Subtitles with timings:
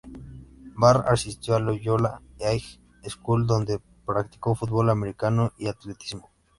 [0.73, 2.63] Barr asistió a Loyola High
[3.03, 6.31] School, donde practicó fútbol americano y atletismo.